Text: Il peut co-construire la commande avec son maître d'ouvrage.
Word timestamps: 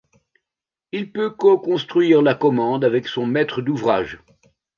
Il 0.91 1.11
peut 1.11 1.29
co-construire 1.29 2.23
la 2.23 2.33
commande 2.33 2.83
avec 2.83 3.05
son 3.07 3.27
maître 3.27 3.61
d'ouvrage. 3.61 4.19